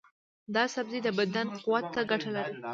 دا 0.55 0.63
سبزی 0.75 0.99
د 1.03 1.09
بدن 1.19 1.47
قوت 1.63 1.85
ته 1.93 2.01
ګټه 2.11 2.29
لري. 2.35 2.55